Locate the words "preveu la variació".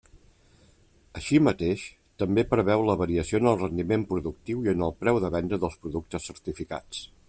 2.55-3.43